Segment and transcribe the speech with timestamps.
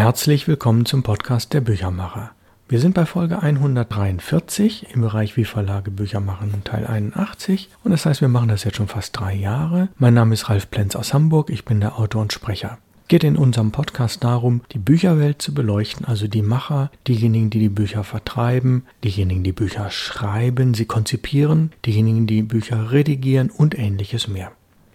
[0.00, 2.30] Herzlich willkommen zum Podcast der Büchermacher.
[2.70, 8.06] Wir sind bei Folge 143 im Bereich Wie Verlage Bücher machen Teil 81 und das
[8.06, 9.90] heißt, wir machen das jetzt schon fast drei Jahre.
[9.98, 12.78] Mein Name ist Ralf Plenz aus Hamburg, ich bin der Autor und Sprecher.
[13.08, 17.68] Geht in unserem Podcast darum, die Bücherwelt zu beleuchten, also die Macher, diejenigen, die die
[17.68, 24.50] Bücher vertreiben, diejenigen, die Bücher schreiben, sie konzipieren, diejenigen, die Bücher redigieren und ähnliches mehr.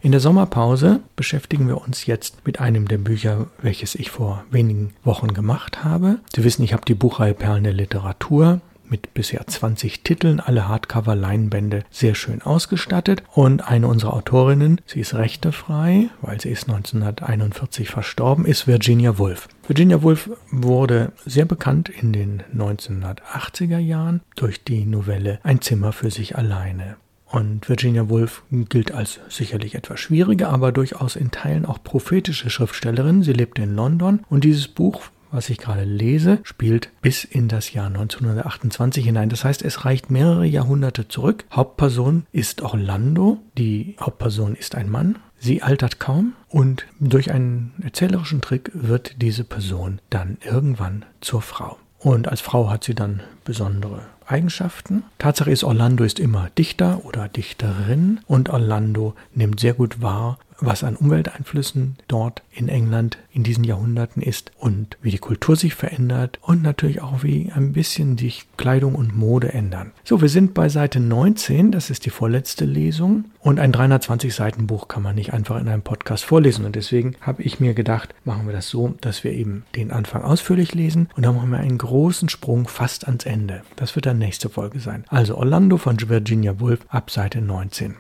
[0.06, 4.94] In der Sommerpause beschäftigen wir uns jetzt mit einem der Bücher, welches ich vor wenigen
[5.04, 6.20] Wochen gemacht habe.
[6.32, 11.86] Sie wissen, ich habe die Buchreihe Perlen der Literatur mit bisher 20 Titeln, alle Hardcover-Leinbände
[11.90, 13.23] sehr schön ausgestattet.
[13.34, 19.50] Und eine unserer Autorinnen, sie ist rechtefrei, weil sie ist 1941 verstorben, ist Virginia Woolf.
[19.66, 26.12] Virginia Woolf wurde sehr bekannt in den 1980er Jahren durch die Novelle Ein Zimmer für
[26.12, 26.98] sich alleine.
[27.26, 33.24] Und Virginia Woolf gilt als sicherlich etwas schwierige, aber durchaus in Teilen auch prophetische Schriftstellerin.
[33.24, 35.02] Sie lebte in London und dieses Buch,
[35.32, 39.30] was ich gerade lese, spielt bis in das Jahr 1928 hinein.
[39.30, 41.45] Das heißt, es reicht mehrere Jahrhunderte zurück.
[41.52, 43.39] Hauptperson ist Orlando.
[43.58, 45.17] Die Hauptperson ist ein Mann.
[45.38, 51.78] Sie altert kaum und durch einen erzählerischen Trick wird diese Person dann irgendwann zur Frau.
[52.00, 55.04] Und als Frau hat sie dann besondere Eigenschaften.
[55.18, 60.84] Tatsache ist, Orlando ist immer Dichter oder Dichterin und Orlando nimmt sehr gut wahr, was
[60.84, 66.40] an Umwelteinflüssen dort in England in diesen Jahrhunderten ist und wie die Kultur sich verändert
[66.42, 69.92] und natürlich auch wie ein bisschen sich Kleidung und Mode ändern.
[70.04, 74.67] So, wir sind bei Seite 19, das ist die vorletzte Lesung und ein 320 Seiten
[74.67, 78.16] Buch kann man nicht einfach in einem Podcast vorlesen und deswegen habe ich mir gedacht,
[78.23, 81.60] machen wir das so, dass wir eben den Anfang ausführlich lesen und dann machen wir
[81.60, 83.62] einen großen Sprung fast ans Ende.
[83.76, 85.05] Das wird dann nächste Folge sein.
[85.09, 87.95] Also Orlando von Virginia Woolf ab Seite 19.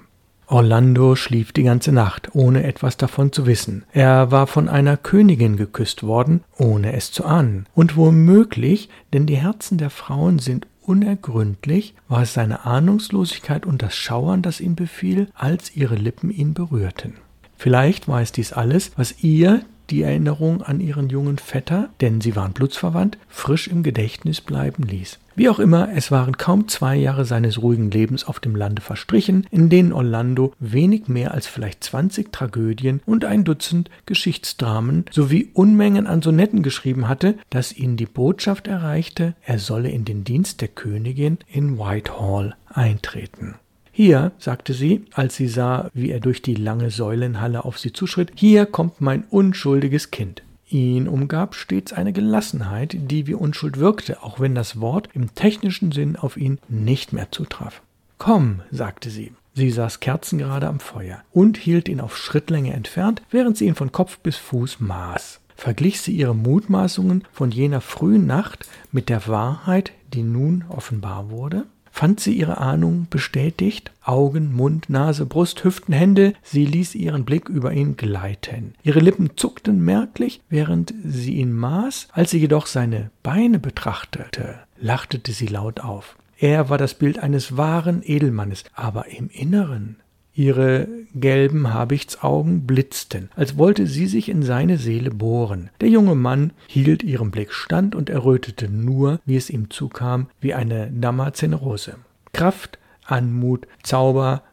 [0.47, 3.83] Orlando schlief die ganze Nacht, ohne etwas davon zu wissen.
[3.91, 7.65] Er war von einer Königin geküsst worden, ohne es zu ahnen.
[7.73, 13.95] Und womöglich, denn die Herzen der Frauen sind unergründlich, war es seine Ahnungslosigkeit und das
[13.95, 17.15] Schauern, das ihn befiel, als ihre Lippen ihn berührten.
[17.57, 22.35] Vielleicht war es dies alles, was ihr, die Erinnerung an ihren jungen Vetter, denn sie
[22.35, 25.19] waren blutsverwandt, frisch im Gedächtnis bleiben ließ.
[25.37, 29.45] Wie auch immer, es waren kaum zwei Jahre seines ruhigen Lebens auf dem Lande verstrichen,
[29.51, 36.07] in denen Orlando wenig mehr als vielleicht 20 Tragödien und ein Dutzend Geschichtsdramen sowie Unmengen
[36.07, 40.69] an Sonetten geschrieben hatte, dass ihn die Botschaft erreichte, er solle in den Dienst der
[40.69, 43.55] Königin in Whitehall eintreten.
[43.97, 48.33] Hier, sagte sie, als sie sah, wie er durch die lange Säulenhalle auf sie zuschritt,
[48.35, 50.43] hier kommt mein unschuldiges Kind.
[50.67, 55.93] Ihn umgab stets eine Gelassenheit, die wie Unschuld wirkte, auch wenn das Wort im technischen
[55.93, 57.81] Sinn auf ihn nicht mehr zutraf.
[58.17, 59.31] Komm, sagte sie.
[59.53, 63.93] Sie saß kerzengerade am Feuer und hielt ihn auf Schrittlänge entfernt, während sie ihn von
[63.93, 65.39] Kopf bis Fuß maß.
[65.55, 71.65] Verglich sie ihre Mutmaßungen von jener frühen Nacht mit der Wahrheit, die nun offenbar wurde?
[71.95, 73.91] Fand sie ihre Ahnung bestätigt.
[74.03, 78.75] Augen, Mund, Nase, Brust, Hüften, Hände, sie ließ ihren Blick über ihn gleiten.
[78.83, 85.31] Ihre Lippen zuckten merklich, während sie ihn maß, als sie jedoch seine Beine betrachtete, lachtete
[85.31, 86.17] sie laut auf.
[86.37, 89.95] Er war das Bild eines wahren Edelmannes, aber im Inneren
[90.35, 95.69] Ihre gelben Habichtsaugen blitzten, als wollte sie sich in seine Seele bohren.
[95.79, 100.53] Der junge Mann hielt ihrem Blick stand und errötete nur, wie es ihm zukam, wie
[100.53, 101.95] eine Damaszenerose.
[102.33, 104.43] Kraft, Anmut, Zauber,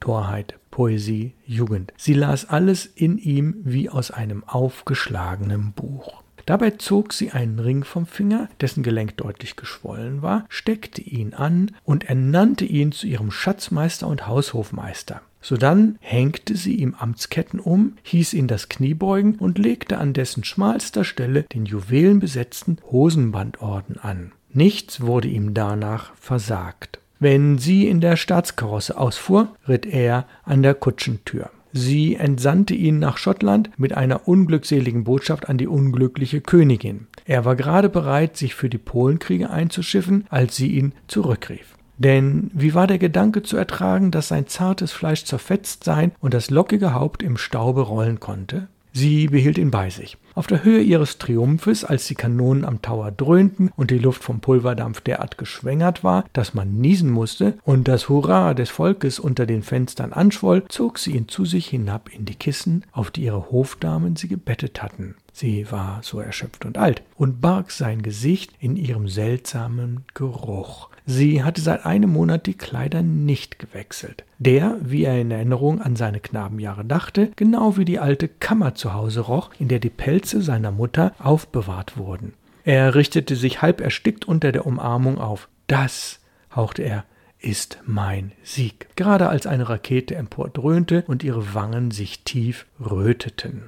[0.00, 1.92] Torheit, Poesie, Jugend.
[1.96, 6.23] Sie las alles in ihm wie aus einem aufgeschlagenen Buch.
[6.46, 11.70] Dabei zog sie einen Ring vom Finger, dessen Gelenk deutlich geschwollen war, steckte ihn an
[11.84, 15.22] und ernannte ihn zu ihrem Schatzmeister und Haushofmeister.
[15.40, 20.42] Sodann hängte sie ihm Amtsketten um, hieß ihn das Knie beugen und legte an dessen
[20.42, 24.32] schmalster Stelle den juwelenbesetzten Hosenbandorden an.
[24.52, 26.98] Nichts wurde ihm danach versagt.
[27.20, 31.50] Wenn sie in der Staatskarosse ausfuhr, ritt er an der Kutschentür.
[31.76, 37.08] Sie entsandte ihn nach Schottland mit einer unglückseligen Botschaft an die unglückliche Königin.
[37.24, 41.76] Er war gerade bereit, sich für die Polenkriege einzuschiffen, als sie ihn zurückrief.
[41.98, 46.48] Denn wie war der Gedanke zu ertragen, dass sein zartes Fleisch zerfetzt sein und das
[46.48, 48.68] lockige Haupt im Staube rollen konnte?
[48.96, 50.16] Sie behielt ihn bei sich.
[50.36, 54.38] Auf der Höhe ihres Triumphes, als die Kanonen am Tower dröhnten und die Luft vom
[54.38, 59.64] Pulverdampf derart geschwängert war, dass man niesen musste und das Hurra des Volkes unter den
[59.64, 64.14] Fenstern anschwoll, zog sie ihn zu sich hinab in die Kissen, auf die ihre Hofdamen
[64.14, 65.16] sie gebettet hatten.
[65.32, 70.88] sie war so erschöpft und alt, und barg sein Gesicht in ihrem seltsamen Geruch.
[71.06, 74.24] Sie hatte seit einem Monat die Kleider nicht gewechselt.
[74.38, 78.94] Der, wie er in Erinnerung an seine Knabenjahre dachte, genau wie die alte Kammer zu
[78.94, 82.32] Hause roch, in der die Pelze seiner Mutter aufbewahrt wurden.
[82.64, 85.48] Er richtete sich halb erstickt unter der Umarmung auf.
[85.66, 86.20] Das,
[86.56, 87.04] hauchte er,
[87.38, 88.88] ist mein Sieg.
[88.96, 93.64] Gerade als eine Rakete empordröhnte und ihre Wangen sich tief röteten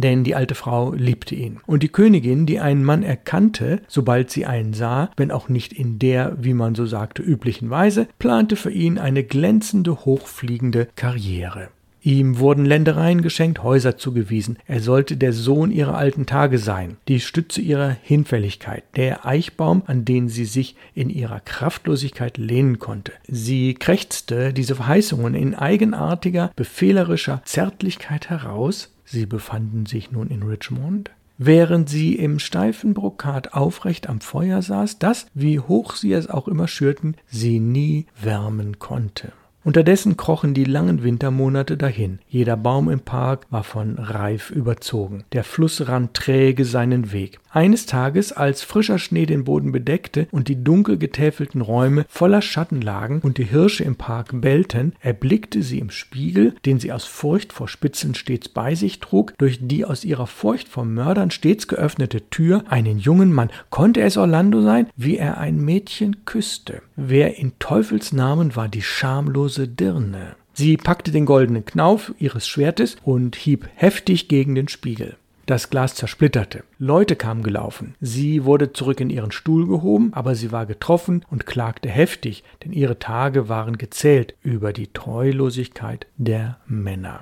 [0.00, 1.60] denn die alte Frau liebte ihn.
[1.66, 5.98] Und die Königin, die einen Mann erkannte, sobald sie einen sah, wenn auch nicht in
[5.98, 11.68] der, wie man so sagte, üblichen Weise, plante für ihn eine glänzende, hochfliegende Karriere.
[12.00, 14.58] Ihm wurden Ländereien geschenkt, Häuser zugewiesen.
[14.66, 20.04] Er sollte der Sohn ihrer alten Tage sein, die Stütze ihrer Hinfälligkeit, der Eichbaum, an
[20.04, 23.12] den sie sich in ihrer Kraftlosigkeit lehnen konnte.
[23.26, 31.10] Sie krächzte diese Verheißungen in eigenartiger, befehlerischer Zärtlichkeit heraus, Sie befanden sich nun in Richmond,
[31.38, 36.46] während sie im steifen Brokat aufrecht am Feuer saß, das, wie hoch sie es auch
[36.46, 39.32] immer schürten, sie nie wärmen konnte.
[39.68, 42.20] Unterdessen krochen die langen Wintermonate dahin.
[42.26, 45.24] Jeder Baum im Park war von Reif überzogen.
[45.34, 47.38] Der Fluss rann träge seinen Weg.
[47.50, 52.80] Eines Tages, als frischer Schnee den Boden bedeckte und die dunkel getäfelten Räume voller Schatten
[52.80, 57.52] lagen und die Hirsche im Park bellten, erblickte sie im Spiegel, den sie aus Furcht
[57.52, 62.30] vor Spitzeln stets bei sich trug, durch die aus ihrer Furcht vor Mördern stets geöffnete
[62.30, 63.50] Tür einen jungen Mann.
[63.68, 66.80] Konnte es Orlando sein, wie er ein Mädchen küsste?
[67.00, 70.34] Wer in Teufels Namen war die schamlose Dirne?
[70.52, 75.16] Sie packte den goldenen Knauf ihres Schwertes und hieb heftig gegen den Spiegel.
[75.46, 76.64] Das Glas zersplitterte.
[76.80, 77.94] Leute kamen gelaufen.
[78.00, 82.72] Sie wurde zurück in ihren Stuhl gehoben, aber sie war getroffen und klagte heftig, denn
[82.72, 87.20] ihre Tage waren gezählt über die Treulosigkeit der Männer.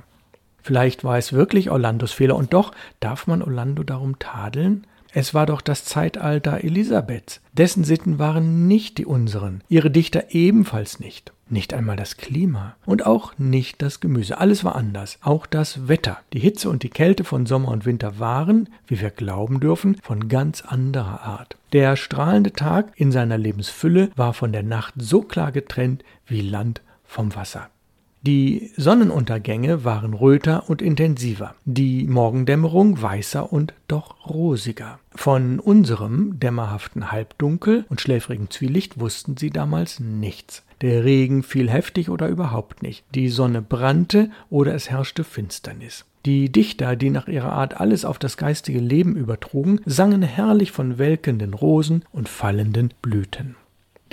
[0.62, 4.86] Vielleicht war es wirklich Orlandos Fehler, und doch darf man Orlando darum tadeln?
[5.18, 7.40] Es war doch das Zeitalter Elisabeths.
[7.54, 11.32] Dessen Sitten waren nicht die unseren, ihre Dichter ebenfalls nicht.
[11.48, 14.36] Nicht einmal das Klima und auch nicht das Gemüse.
[14.36, 15.18] Alles war anders.
[15.22, 16.18] Auch das Wetter.
[16.34, 20.28] Die Hitze und die Kälte von Sommer und Winter waren, wie wir glauben dürfen, von
[20.28, 21.56] ganz anderer Art.
[21.72, 26.82] Der strahlende Tag in seiner Lebensfülle war von der Nacht so klar getrennt wie Land
[27.06, 27.70] vom Wasser.
[28.26, 34.98] Die Sonnenuntergänge waren röter und intensiver, die Morgendämmerung weißer und doch rosiger.
[35.14, 40.64] Von unserem dämmerhaften Halbdunkel und schläfrigen Zwielicht wussten sie damals nichts.
[40.80, 43.04] Der Regen fiel heftig oder überhaupt nicht.
[43.14, 46.04] Die Sonne brannte oder es herrschte Finsternis.
[46.24, 50.98] Die Dichter, die nach ihrer Art alles auf das geistige Leben übertrugen, sangen herrlich von
[50.98, 53.54] welkenden Rosen und fallenden Blüten.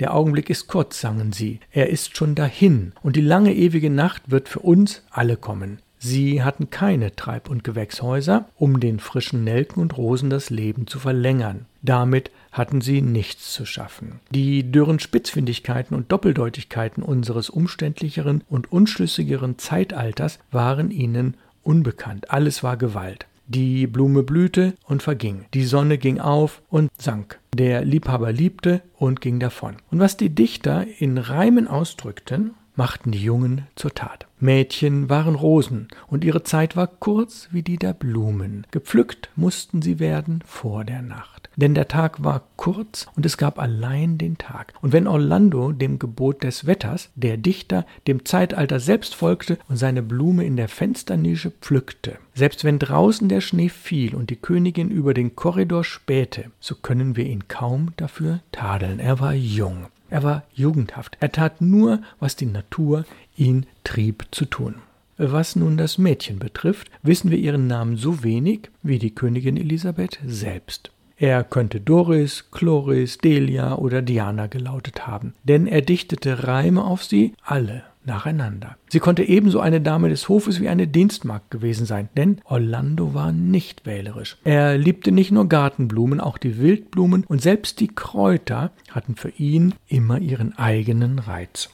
[0.00, 4.30] Der Augenblick ist kurz, sangen sie, er ist schon dahin, und die lange ewige Nacht
[4.30, 5.78] wird für uns alle kommen.
[5.98, 10.98] Sie hatten keine Treib- und Gewächshäuser, um den frischen Nelken und Rosen das Leben zu
[10.98, 11.64] verlängern.
[11.80, 14.20] Damit hatten sie nichts zu schaffen.
[14.30, 22.30] Die dürren Spitzfindigkeiten und Doppeldeutigkeiten unseres umständlicheren und unschlüssigeren Zeitalters waren ihnen unbekannt.
[22.30, 23.26] Alles war Gewalt.
[23.46, 25.44] Die Blume blühte und verging.
[25.52, 27.40] Die Sonne ging auf und sank.
[27.54, 29.76] Der Liebhaber liebte und ging davon.
[29.90, 34.26] Und was die Dichter in Reimen ausdrückten, machten die Jungen zur Tat.
[34.44, 38.66] Mädchen waren Rosen, und ihre Zeit war kurz wie die der Blumen.
[38.72, 41.48] Gepflückt mussten sie werden vor der Nacht.
[41.56, 44.74] Denn der Tag war kurz und es gab allein den Tag.
[44.82, 50.02] Und wenn Orlando dem Gebot des Wetters, der Dichter, dem Zeitalter selbst folgte und seine
[50.02, 55.14] Blume in der Fensternische pflückte, selbst wenn draußen der Schnee fiel und die Königin über
[55.14, 58.98] den Korridor spähte, so können wir ihn kaum dafür tadeln.
[58.98, 59.86] Er war jung.
[60.14, 61.16] Er war jugendhaft.
[61.18, 63.04] Er tat nur, was die Natur
[63.36, 64.76] ihn trieb zu tun.
[65.16, 70.20] Was nun das Mädchen betrifft, wissen wir ihren Namen so wenig wie die Königin Elisabeth
[70.24, 70.92] selbst.
[71.16, 77.34] Er könnte Doris, Chloris, Delia oder Diana gelautet haben, denn er dichtete Reime auf sie
[77.42, 78.76] alle nacheinander.
[78.88, 83.32] Sie konnte ebenso eine Dame des Hofes wie eine Dienstmagd gewesen sein, denn Orlando war
[83.32, 84.36] nicht wählerisch.
[84.44, 89.74] Er liebte nicht nur Gartenblumen, auch die Wildblumen und selbst die Kräuter hatten für ihn
[89.88, 91.70] immer ihren eigenen Reiz.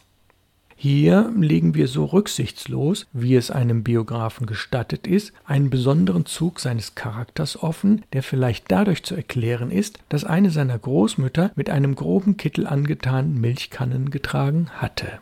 [0.82, 6.94] Hier legen wir so rücksichtslos, wie es einem Biografen gestattet ist, einen besonderen Zug seines
[6.94, 12.38] Charakters offen, der vielleicht dadurch zu erklären ist, dass eine seiner Großmütter mit einem groben
[12.38, 15.20] Kittel angetan Milchkannen getragen hatte.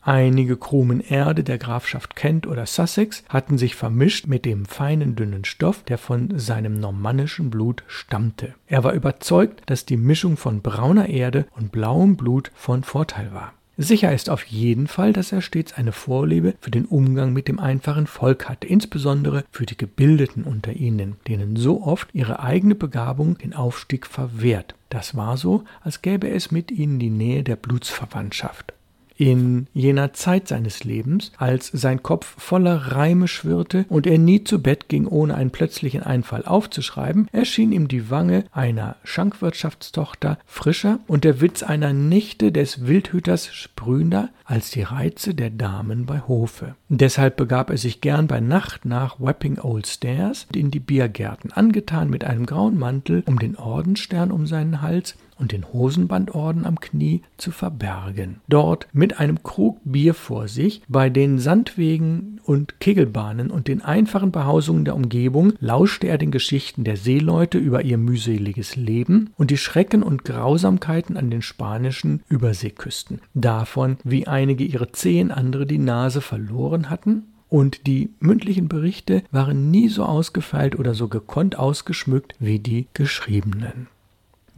[0.00, 5.44] Einige Krumen Erde der Grafschaft Kent oder Sussex hatten sich vermischt mit dem feinen dünnen
[5.44, 8.54] Stoff, der von seinem normannischen Blut stammte.
[8.66, 13.52] Er war überzeugt, dass die Mischung von brauner Erde und blauem Blut von Vorteil war.
[13.76, 17.60] Sicher ist auf jeden Fall, dass er stets eine Vorliebe für den Umgang mit dem
[17.60, 23.38] einfachen Volk hatte, insbesondere für die Gebildeten unter ihnen, denen so oft ihre eigene Begabung
[23.38, 24.74] den Aufstieg verwehrt.
[24.90, 28.72] Das war so, als gäbe es mit ihnen die Nähe der Blutsverwandtschaft
[29.18, 34.62] in jener Zeit seines Lebens, als sein Kopf voller Reime schwirrte und er nie zu
[34.62, 41.24] Bett ging, ohne einen plötzlichen Einfall aufzuschreiben, erschien ihm die Wange einer Schankwirtschaftstochter frischer und
[41.24, 46.76] der Witz einer Nichte des Wildhüters sprühender als die Reize der Damen bei Hofe.
[46.88, 52.08] Deshalb begab er sich gern bei Nacht nach Wapping Old Stairs in die Biergärten, angetan
[52.08, 57.22] mit einem grauen Mantel um den Ordensstern um seinen Hals und den Hosenbandorden am Knie
[57.36, 58.40] zu verbergen.
[58.48, 64.32] Dort mit einem Krug Bier vor sich, bei den Sandwegen und Kegelbahnen und den einfachen
[64.32, 69.58] Behausungen der Umgebung lauschte er den Geschichten der Seeleute über ihr mühseliges Leben und die
[69.58, 73.20] Schrecken und Grausamkeiten an den spanischen Überseeküsten.
[73.34, 79.70] Davon, wie einige ihre Zehen, andere die Nase verloren hatten und die mündlichen Berichte waren
[79.70, 83.88] nie so ausgefeilt oder so gekonnt ausgeschmückt wie die geschriebenen.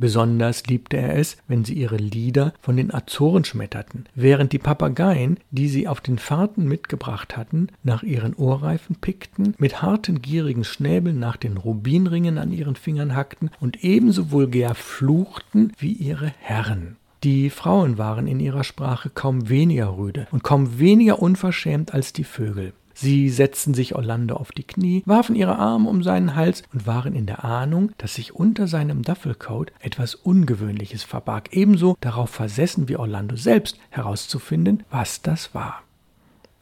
[0.00, 5.36] Besonders liebte er es, wenn sie ihre Lieder von den Azoren schmetterten, während die Papageien,
[5.50, 11.18] die sie auf den Fahrten mitgebracht hatten, nach ihren Ohrreifen pickten, mit harten, gierigen Schnäbeln
[11.18, 16.96] nach den Rubinringen an ihren Fingern hackten und ebenso vulgär fluchten wie ihre Herren.
[17.22, 22.24] Die Frauen waren in ihrer Sprache kaum weniger rüde und kaum weniger unverschämt als die
[22.24, 22.72] Vögel.
[23.00, 27.14] Sie setzten sich Orlando auf die Knie, warfen ihre Arme um seinen Hals und waren
[27.14, 32.96] in der Ahnung, dass sich unter seinem Duffelcoat etwas Ungewöhnliches verbarg, ebenso darauf versessen wie
[32.96, 35.82] Orlando selbst herauszufinden, was das war.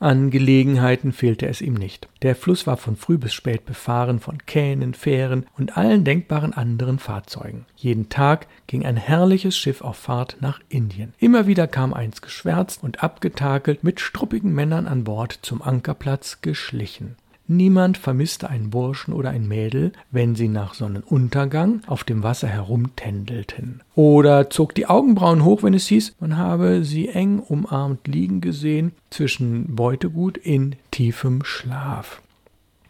[0.01, 2.09] An Gelegenheiten fehlte es ihm nicht.
[2.23, 7.01] Der Fluss war von früh bis spät befahren von Kähnen, Fähren und allen denkbaren anderen
[7.01, 7.67] Fahrzeugen.
[7.75, 11.15] Jeden Tag ging ein herrliches Schiff auf Fahrt nach Indien.
[11.19, 17.17] Immer wieder kam eins geschwärzt und abgetakelt mit struppigen Männern an Bord zum Ankerplatz geschlichen.
[17.51, 23.83] Niemand vermisste einen Burschen oder ein Mädel, wenn sie nach Sonnenuntergang auf dem Wasser herumtändelten.
[23.95, 28.93] Oder zog die Augenbrauen hoch, wenn es hieß, man habe sie eng umarmt liegen gesehen
[29.09, 32.21] zwischen Beutegut in tiefem Schlaf.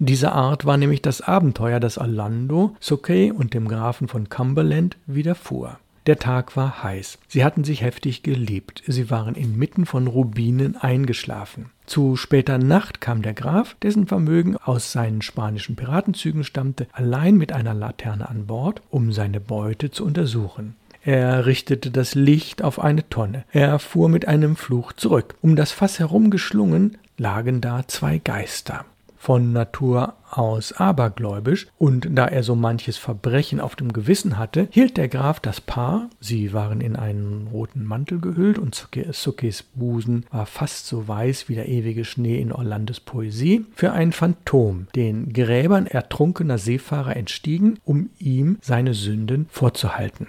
[0.01, 5.79] Diese Art war nämlich das Abenteuer, das Orlando, Sokey und dem Grafen von Cumberland widerfuhr.
[6.09, 7.19] Der Tag war heiß.
[7.29, 8.83] Sie hatten sich heftig geliebt.
[8.87, 11.67] Sie waren inmitten von Rubinen eingeschlafen.
[11.85, 17.53] Zu später Nacht kam der Graf, dessen Vermögen aus seinen spanischen Piratenzügen stammte, allein mit
[17.53, 20.77] einer Laterne an Bord, um seine Beute zu untersuchen.
[21.05, 23.45] Er richtete das Licht auf eine Tonne.
[23.53, 25.35] Er fuhr mit einem Fluch zurück.
[25.43, 28.87] Um das Fass herum geschlungen lagen da zwei Geister
[29.19, 34.97] von Natur aus abergläubisch, und da er so manches Verbrechen auf dem Gewissen hatte, hielt
[34.97, 40.47] der Graf das Paar, sie waren in einen roten Mantel gehüllt, und Sukkis Busen war
[40.47, 45.87] fast so weiß wie der ewige Schnee in Orlandes Poesie, für ein Phantom, den Gräbern
[45.87, 50.29] ertrunkener Seefahrer entstiegen, um ihm seine Sünden vorzuhalten.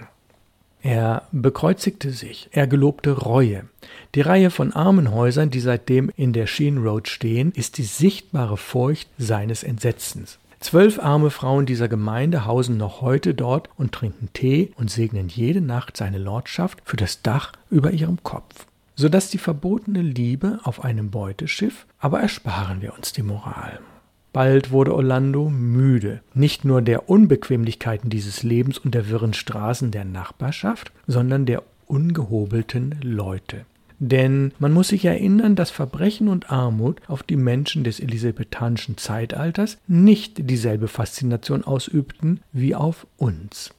[0.82, 3.64] Er bekreuzigte sich, er gelobte Reue.
[4.14, 9.08] Die Reihe von Armenhäusern, die seitdem in der Sheen Road stehen, ist die sichtbare Furcht
[9.18, 10.38] seines Entsetzens.
[10.60, 15.60] Zwölf arme Frauen dieser Gemeinde hausen noch heute dort und trinken Tee und segnen jede
[15.62, 18.66] Nacht seine Lordschaft für das Dach über ihrem Kopf.
[18.94, 23.80] Sodass die verbotene Liebe auf einem Beuteschiff, aber ersparen wir uns die Moral.
[24.32, 30.04] Bald wurde Orlando müde, nicht nur der Unbequemlichkeiten dieses Lebens und der wirren Straßen der
[30.04, 33.64] Nachbarschaft, sondern der ungehobelten Leute.
[33.98, 39.78] Denn man muss sich erinnern, dass Verbrechen und Armut auf die Menschen des elisabethanischen Zeitalters
[39.88, 43.74] nicht dieselbe Faszination ausübten wie auf uns.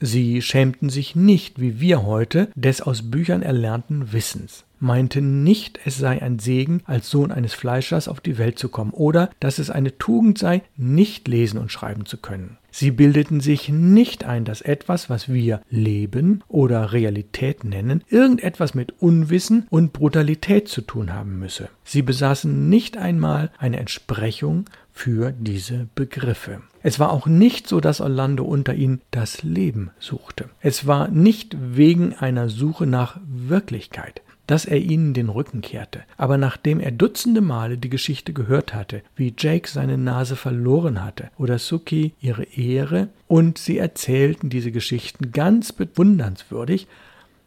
[0.00, 5.96] Sie schämten sich nicht, wie wir heute, des aus Büchern erlernten Wissens meinten nicht, es
[5.96, 9.70] sei ein Segen, als Sohn eines Fleischers auf die Welt zu kommen oder dass es
[9.70, 12.58] eine Tugend sei, nicht lesen und schreiben zu können.
[12.74, 18.94] Sie bildeten sich nicht ein, dass etwas, was wir Leben oder Realität nennen, irgendetwas mit
[19.00, 21.68] Unwissen und Brutalität zu tun haben müsse.
[21.84, 26.62] Sie besaßen nicht einmal eine Entsprechung für diese Begriffe.
[26.82, 30.48] Es war auch nicht so, dass Orlando unter ihnen das Leben suchte.
[30.60, 34.22] Es war nicht wegen einer Suche nach Wirklichkeit
[34.52, 36.02] dass er ihnen den Rücken kehrte.
[36.18, 41.30] Aber nachdem er dutzende Male die Geschichte gehört hatte, wie Jake seine Nase verloren hatte
[41.38, 46.86] oder Suki ihre Ehre, und sie erzählten diese Geschichten ganz bewundernswürdig,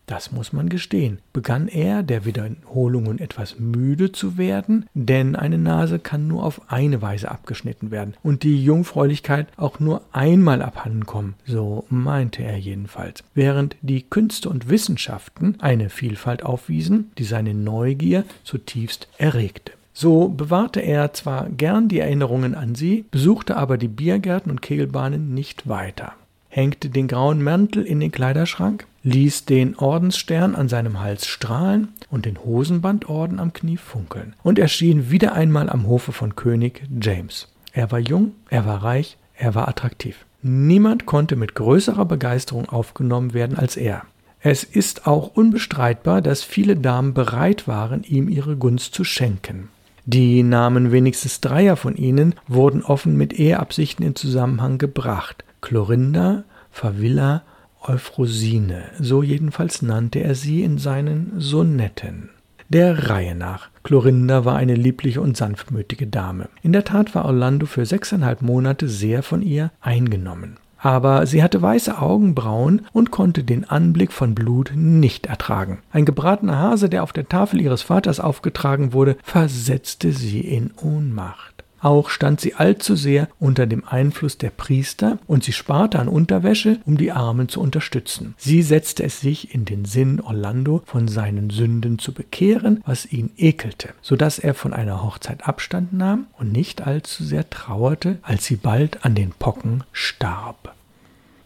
[0.06, 6.00] das muss man gestehen, begann er, der Wiederholungen etwas müde zu werden, denn eine Nase
[6.00, 11.36] kann nur auf eine Weise abgeschnitten werden und die Jungfräulichkeit auch nur einmal abhanden kommen,
[11.46, 13.24] so meinte er jedenfalls.
[13.34, 19.74] Während die Künste und Wissenschaften eine Vielfalt aufwiesen, die seine Neugier zutiefst erregte.
[19.94, 25.34] So bewahrte er zwar gern die Erinnerungen an sie, besuchte aber die Biergärten und Kegelbahnen
[25.34, 26.14] nicht weiter
[26.56, 32.26] hängte den grauen Mantel in den Kleiderschrank, ließ den Ordensstern an seinem Hals strahlen und
[32.26, 37.50] den Hosenbandorden am Knie funkeln und erschien wieder einmal am Hofe von König James.
[37.74, 40.26] Er war jung, er war reich, er war attraktiv.
[40.42, 44.04] Niemand konnte mit größerer Begeisterung aufgenommen werden als er.
[44.40, 49.68] Es ist auch unbestreitbar, dass viele Damen bereit waren, ihm ihre Gunst zu schenken.
[50.06, 55.45] Die Namen wenigstens dreier von ihnen wurden offen mit Eheabsichten in Zusammenhang gebracht.
[55.65, 57.41] Clorinda, Favilla,
[57.81, 62.29] Euphrosine, so jedenfalls nannte er sie in seinen Sonetten.
[62.69, 63.69] Der Reihe nach.
[63.81, 66.50] Clorinda war eine liebliche und sanftmütige Dame.
[66.62, 70.57] In der Tat war Orlando für sechseinhalb Monate sehr von ihr eingenommen.
[70.77, 75.79] Aber sie hatte weiße Augenbrauen und konnte den Anblick von Blut nicht ertragen.
[75.91, 81.55] Ein gebratener Hase, der auf der Tafel ihres Vaters aufgetragen wurde, versetzte sie in Ohnmacht.
[81.86, 86.80] Auch stand sie allzu sehr unter dem Einfluss der Priester und sie sparte an Unterwäsche,
[86.88, 88.34] um die Armen zu unterstützen.
[88.39, 93.30] Sie setzte es sich in den Sinn, Orlando von seinen Sünden zu bekehren, was ihn
[93.38, 98.46] ekelte, so dass er von einer Hochzeit Abstand nahm und nicht allzu sehr trauerte, als
[98.46, 100.75] sie bald an den Pocken starb.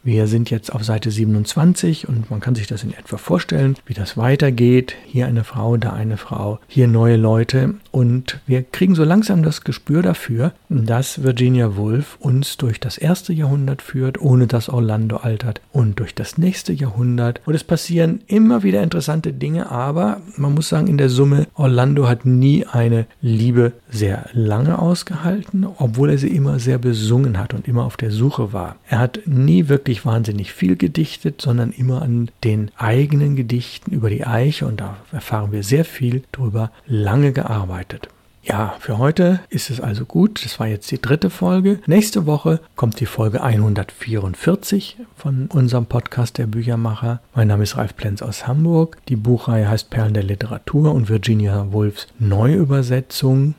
[0.01, 3.94] Wir sind jetzt auf Seite 27 und man kann sich das in etwa vorstellen, wie
[3.94, 4.96] das weitergeht.
[5.06, 9.65] Hier eine Frau, da eine Frau, hier neue Leute und wir kriegen so langsam das
[9.65, 15.60] Gespür dafür, dass Virginia Woolf uns durch das erste Jahrhundert führt, ohne dass Orlando altert
[15.74, 20.70] und durch das nächste Jahrhundert und es passieren immer wieder interessante Dinge, aber man muss
[20.70, 26.29] sagen, in der Summe, Orlando hat nie eine Liebe sehr lange ausgehalten, obwohl er sie
[26.29, 28.77] immer sehr besungen hat und immer auf der Suche war.
[28.88, 34.10] Er hat nie wirklich wirklich wahnsinnig viel gedichtet, sondern immer an den eigenen Gedichten über
[34.10, 38.10] die Eiche und da erfahren wir sehr viel drüber, lange gearbeitet.
[38.41, 40.44] Ja, für heute ist es also gut.
[40.44, 41.79] Das war jetzt die dritte Folge.
[41.86, 47.20] Nächste Woche kommt die Folge 144 von unserem Podcast Der Büchermacher.
[47.36, 48.98] Mein Name ist Ralf Plenz aus Hamburg.
[49.10, 53.56] Die Buchreihe heißt Perlen der Literatur und Virginia Woolfs Neuübersetzung,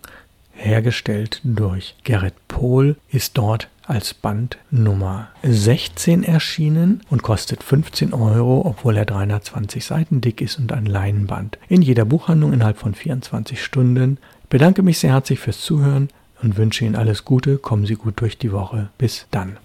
[0.53, 8.63] hergestellt durch Gerrit Pohl, ist dort als Band Nummer 16 erschienen und kostet 15 Euro,
[8.65, 11.59] obwohl er 320 Seiten dick ist und ein Leinenband.
[11.69, 14.19] In jeder Buchhandlung innerhalb von 24 Stunden.
[14.45, 16.09] Ich bedanke mich sehr herzlich fürs Zuhören
[16.43, 17.59] und wünsche Ihnen alles Gute.
[17.59, 18.91] Kommen Sie gut durch die Woche.
[18.97, 19.59] Bis dann.